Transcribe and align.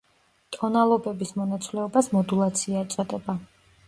ტონალობების 0.55 1.33
მონაცვლეობას 1.39 2.09
მოდულაცია 2.13 2.81
ეწოდება. 2.87 3.37